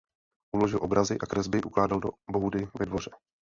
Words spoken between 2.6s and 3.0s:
ve